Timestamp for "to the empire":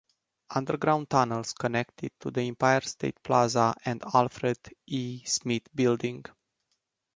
2.21-2.81